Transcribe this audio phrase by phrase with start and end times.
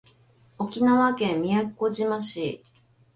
[0.57, 2.63] 沖縄県宮古島市